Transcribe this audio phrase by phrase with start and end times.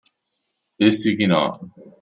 [0.85, 1.43] E si chinò.